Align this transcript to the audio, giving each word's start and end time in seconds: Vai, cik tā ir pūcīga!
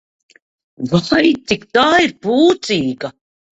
Vai, 0.93 1.29
cik 1.53 1.67
tā 1.79 1.85
ir 2.07 2.17
pūcīga! 2.27 3.15